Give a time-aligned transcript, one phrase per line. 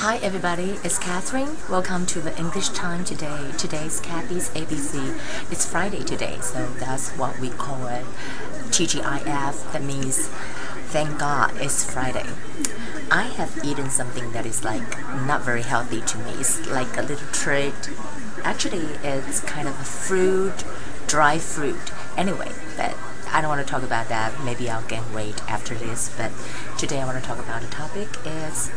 [0.00, 1.56] Hi everybody, it's Catherine.
[1.68, 3.50] Welcome to the English time today.
[3.58, 5.18] Today's Kathy's ABC.
[5.50, 8.04] It's Friday today, so that's what we call it.
[8.70, 10.28] TGIF, that means
[10.92, 12.26] thank God it's Friday.
[13.10, 14.88] I have eaten something that is like
[15.26, 16.30] not very healthy to me.
[16.34, 17.90] It's like a little treat.
[18.44, 20.62] Actually, it's kind of a fruit,
[21.08, 21.92] dry fruit.
[22.16, 22.96] Anyway, but
[23.32, 24.32] I don't want to talk about that.
[24.44, 26.14] Maybe I'll gain weight after this.
[26.16, 26.30] But
[26.78, 28.70] today I want to talk about the topic is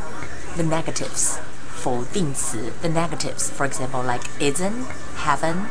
[0.57, 1.37] the negatives.
[1.83, 3.51] 否定词 the negatives.
[3.57, 5.67] For example, like isn't, haven't,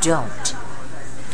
[0.00, 0.54] don't.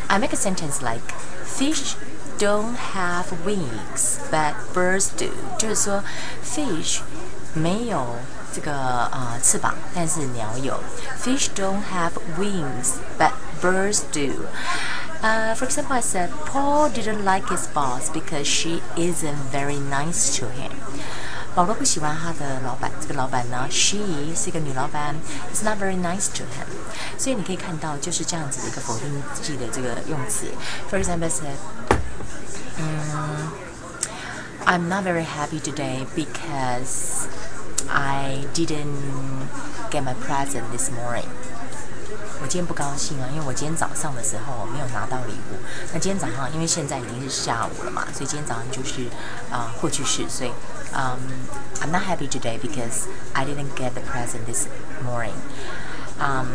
[0.08, 1.12] I make a sentence like
[1.44, 1.94] fish
[2.38, 5.30] don't have wings, but birds do.
[5.58, 6.02] 就是说，
[6.42, 7.00] fish
[7.52, 8.16] 没有
[8.52, 10.80] 这个呃翅膀，但是鸟有。
[11.22, 14.46] Fish don't have wings, but birds do.
[15.22, 20.36] Uh, for example, I said Paul didn't like his boss because she isn't very nice
[20.38, 20.72] to him.
[21.58, 23.98] 保罗不喜欢他的老板，这个老板呢，she
[24.34, 25.14] 是一个女老板，
[25.54, 26.66] is not very nice to him。
[27.16, 30.46] 所以你可以看到就是这样子的一个否定句的这个用词。
[30.90, 31.56] For example, said,
[32.78, 33.50] 嗯，
[34.66, 37.26] I'm not very happy today because
[37.88, 39.48] I didn't
[39.90, 41.28] get my present this morning.
[42.40, 45.58] 我今天不高兴啊，因为我今天早上的时候没有拿到礼物。
[45.92, 49.04] 那今天早上，因为现在已经是下午了嘛，所以今天早上就是
[49.50, 50.52] 啊、呃、过去式，所以
[50.92, 51.16] 嗯、
[51.80, 54.66] um,，I'm not happy today because I didn't get the present this
[55.04, 55.34] morning.
[56.18, 56.46] Um,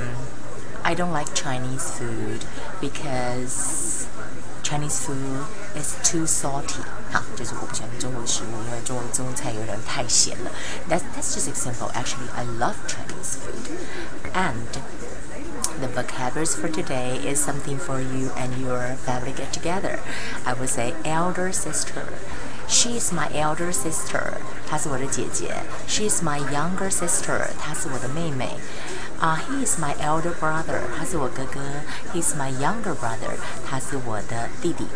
[0.81, 2.41] I don't like Chinese food
[2.79, 4.05] because
[4.63, 5.43] Chinese food
[5.75, 6.81] is too salty.
[7.11, 10.51] 好，就是我不喜欢中国食物，因为中国中菜有点太咸了。
[10.89, 11.91] That's that's just example.
[11.91, 13.65] Actually, I love Chinese food,
[14.33, 14.53] and
[15.79, 19.99] the vocabulary for today is something for you and your family get together.
[20.45, 22.05] I would say elder sister.
[22.67, 24.41] She is my elder sister.
[24.67, 25.55] 她是我的姐姐。
[25.87, 27.47] She is my younger sister.
[27.59, 28.59] 她是我的妹妹。
[29.19, 30.79] 啊、uh,，He is my elder brother.
[30.97, 31.59] 他是我哥哥。
[32.13, 33.35] He is my younger brother.
[33.69, 34.87] 他是我的弟弟。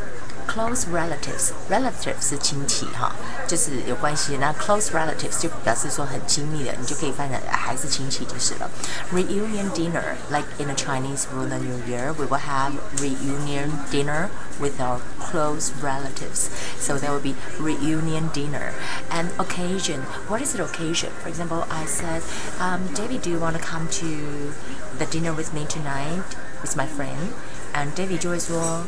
[0.58, 3.16] close relatives relatives 是亲戚哈，
[3.48, 4.38] 就是有关系。
[4.38, 8.70] 那 close relatives 就表示说很亲密的，你就可以翻成还是亲戚就是了。
[9.12, 15.00] Reunion dinner like in a Chinese Lunar New Year, we will have reunion dinner with our
[15.20, 16.50] close relatives.
[16.80, 18.74] So there will be reunion dinner.
[19.09, 21.12] And occasion, what is the occasion?
[21.22, 22.22] For example, I said,
[22.59, 24.54] um, David, do you want to come to
[24.98, 26.24] the dinner with me tonight
[26.62, 27.34] with my friend?
[27.74, 28.84] And David 就会说。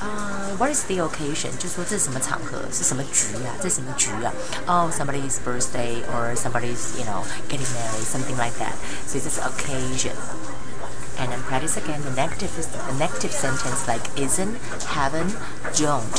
[0.00, 1.50] uh, what is the occasion？
[1.58, 3.54] 就说这是什么场合，是什么局啊？
[3.60, 4.32] 这是什么局啊？
[4.66, 8.74] Oh, somebody's birthday or somebody's you know getting married, something like that.
[9.06, 10.16] So this occasion.
[11.16, 15.32] And then practice again the negative the negative sentence like isn't, haven't,
[15.78, 16.10] don't.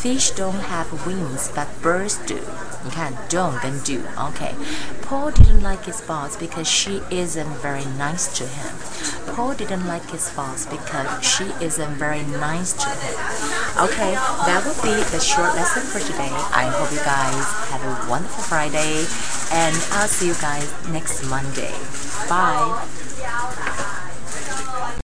[0.00, 2.38] Fish don't have wings, but birds do.
[2.84, 4.00] 你看 don't 跟 do.
[4.16, 4.54] Okay.
[5.02, 8.74] Paul didn't like his boss because she isn't very nice to him.
[9.34, 13.14] Paul didn't like his boss because she isn't very nice to him.
[13.78, 14.14] Okay,
[14.46, 16.30] that will be the short lesson for today.
[16.54, 19.04] I hope you guys have a wonderful Friday
[19.52, 21.74] and I'll see you guys next Monday.
[22.28, 23.89] Bye.